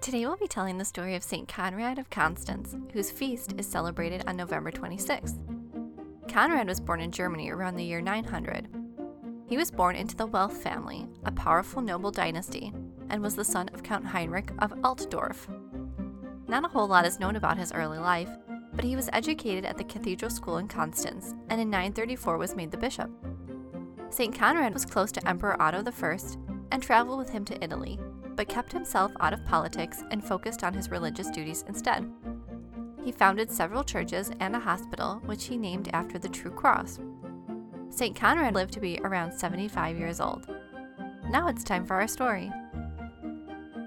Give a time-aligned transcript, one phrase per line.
[0.00, 1.46] Today we'll be telling the story of St.
[1.46, 5.36] Conrad of Constance, whose feast is celebrated on November 26th.
[6.26, 8.68] Conrad was born in Germany around the year 900.
[9.46, 12.72] He was born into the Welf family, a powerful noble dynasty,
[13.10, 15.48] and was the son of Count Heinrich of Altdorf.
[16.48, 18.30] Not a whole lot is known about his early life,
[18.72, 22.70] but he was educated at the cathedral school in Constance and in 934 was made
[22.70, 23.10] the bishop.
[24.08, 24.34] St.
[24.34, 26.18] Conrad was close to Emperor Otto I
[26.72, 27.98] and traveled with him to Italy,
[28.40, 32.10] but kept himself out of politics and focused on his religious duties instead.
[33.04, 37.00] He founded several churches and a hospital, which he named after the True Cross.
[37.90, 38.16] St.
[38.16, 40.46] Conrad lived to be around 75 years old.
[41.28, 42.50] Now it's time for our story.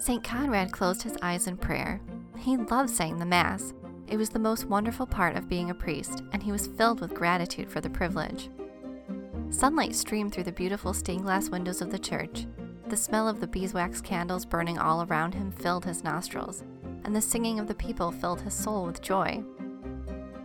[0.00, 0.24] St.
[0.24, 2.00] Conrad closed his eyes in prayer.
[2.36, 3.72] He loved saying the Mass.
[4.08, 7.14] It was the most wonderful part of being a priest, and he was filled with
[7.14, 8.50] gratitude for the privilege.
[9.50, 12.46] Sunlight streamed through the beautiful stained glass windows of the church,
[12.90, 16.64] the smell of the beeswax candles burning all around him filled his nostrils,
[17.04, 19.36] and the singing of the people filled his soul with joy.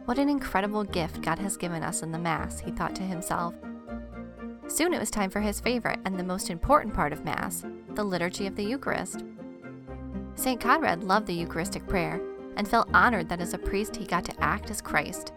[0.05, 3.55] What an incredible gift God has given us in the Mass, he thought to himself.
[4.67, 8.03] Soon it was time for his favorite and the most important part of Mass, the
[8.03, 9.25] Liturgy of the Eucharist.
[10.35, 10.61] St.
[10.61, 12.21] Conrad loved the Eucharistic prayer
[12.57, 15.33] and felt honored that as a priest he got to act as Christ.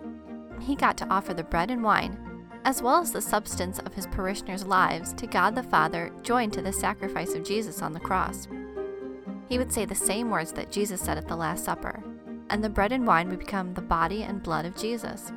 [0.60, 2.27] He got to offer the bread and wine
[2.68, 6.60] as well as the substance of his parishioners' lives, to God the Father, joined to
[6.60, 8.46] the sacrifice of Jesus on the cross.
[9.48, 12.04] He would say the same words that Jesus said at the Last Supper,
[12.50, 15.32] and the bread and wine would become the body and blood of Jesus.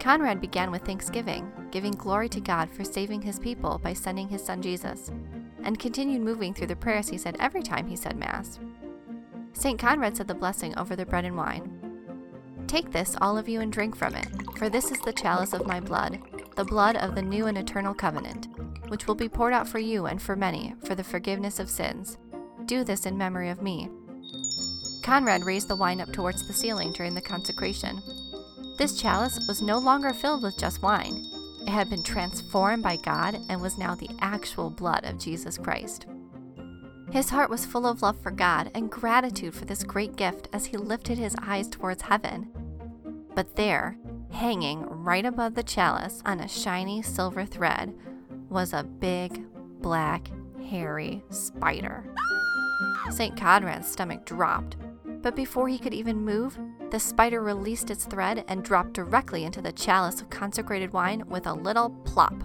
[0.00, 4.42] Conrad began with thanksgiving, giving glory to God for saving his people by sending his
[4.42, 5.10] son Jesus,
[5.62, 8.58] and continued moving through the prayers he said every time he said Mass.
[9.52, 9.78] St.
[9.78, 11.73] Conrad said the blessing over the bread and wine,
[12.66, 15.66] Take this, all of you, and drink from it, for this is the chalice of
[15.66, 16.20] my blood,
[16.56, 18.48] the blood of the new and eternal covenant,
[18.88, 22.18] which will be poured out for you and for many for the forgiveness of sins.
[22.64, 23.88] Do this in memory of me.
[25.02, 28.02] Conrad raised the wine up towards the ceiling during the consecration.
[28.78, 31.22] This chalice was no longer filled with just wine.
[31.60, 36.06] It had been transformed by God and was now the actual blood of Jesus Christ.
[37.14, 40.66] His heart was full of love for God and gratitude for this great gift as
[40.66, 42.50] he lifted his eyes towards heaven.
[43.36, 43.96] But there,
[44.32, 47.94] hanging right above the chalice on a shiny silver thread,
[48.48, 49.44] was a big,
[49.80, 50.28] black,
[50.68, 52.04] hairy spider.
[53.10, 53.36] St.
[53.36, 54.76] Conrad's stomach dropped,
[55.22, 56.58] but before he could even move,
[56.90, 61.46] the spider released its thread and dropped directly into the chalice of consecrated wine with
[61.46, 62.42] a little plop.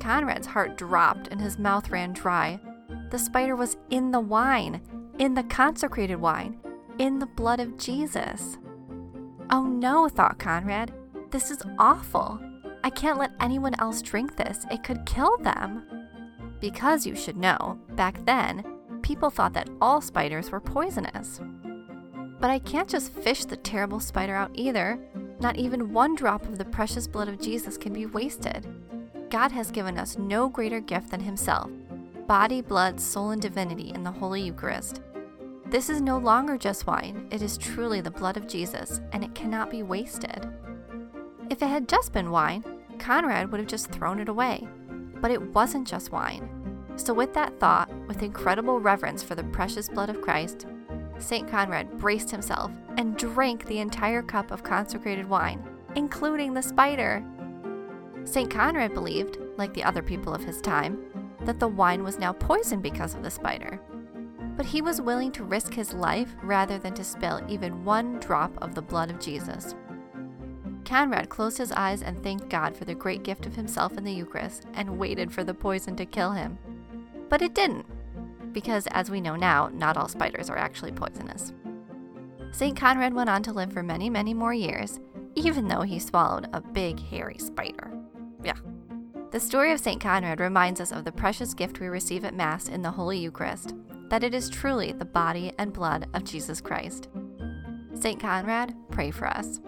[0.00, 2.60] Conrad's heart dropped and his mouth ran dry,
[3.10, 4.80] the spider was in the wine,
[5.18, 6.58] in the consecrated wine,
[6.98, 8.58] in the blood of Jesus.
[9.50, 10.92] Oh no, thought Conrad.
[11.30, 12.38] This is awful.
[12.84, 14.66] I can't let anyone else drink this.
[14.70, 15.84] It could kill them.
[16.60, 18.64] Because you should know, back then,
[19.02, 21.40] people thought that all spiders were poisonous.
[22.40, 24.98] But I can't just fish the terrible spider out either.
[25.40, 28.66] Not even one drop of the precious blood of Jesus can be wasted.
[29.30, 31.70] God has given us no greater gift than Himself
[32.28, 35.00] body, blood, soul, and divinity in the Holy Eucharist.
[35.64, 39.34] This is no longer just wine, it is truly the blood of Jesus, and it
[39.34, 40.46] cannot be wasted.
[41.48, 42.62] If it had just been wine,
[42.98, 44.68] Conrad would have just thrown it away.
[45.22, 46.50] But it wasn't just wine.
[46.96, 50.66] So, with that thought, with incredible reverence for the precious blood of Christ,
[51.18, 51.48] St.
[51.48, 57.24] Conrad braced himself and drank the entire cup of consecrated wine, including the spider.
[58.24, 58.50] St.
[58.50, 60.98] Conrad believed, like the other people of his time,
[61.48, 63.80] that the wine was now poisoned because of the spider.
[64.54, 68.52] But he was willing to risk his life rather than to spill even one drop
[68.58, 69.74] of the blood of Jesus.
[70.84, 74.12] Conrad closed his eyes and thanked God for the great gift of himself in the
[74.12, 76.58] Eucharist and waited for the poison to kill him.
[77.30, 77.86] But it didn't,
[78.52, 81.54] because as we know now, not all spiders are actually poisonous.
[82.50, 82.76] St.
[82.76, 85.00] Conrad went on to live for many, many more years,
[85.34, 87.90] even though he swallowed a big, hairy spider.
[88.44, 88.58] Yeah,
[89.30, 90.00] the story of St.
[90.00, 93.74] Conrad reminds us of the precious gift we receive at Mass in the Holy Eucharist,
[94.08, 97.08] that it is truly the body and blood of Jesus Christ.
[97.94, 98.18] St.
[98.18, 99.60] Conrad, pray for us.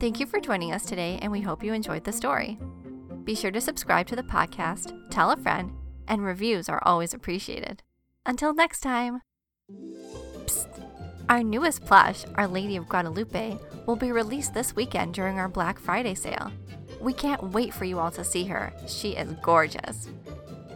[0.00, 2.58] Thank you for joining us today, and we hope you enjoyed the story.
[3.24, 5.72] Be sure to subscribe to the podcast, tell a friend,
[6.06, 7.82] and reviews are always appreciated.
[8.24, 9.20] Until next time!
[9.70, 10.84] Psst.
[11.28, 15.78] Our newest plush, Our Lady of Guadalupe, will be released this weekend during our Black
[15.78, 16.50] Friday sale.
[17.00, 18.72] We can't wait for you all to see her.
[18.86, 20.08] She is gorgeous.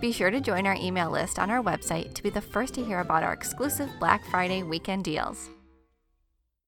[0.00, 2.84] Be sure to join our email list on our website to be the first to
[2.84, 5.48] hear about our exclusive Black Friday weekend deals.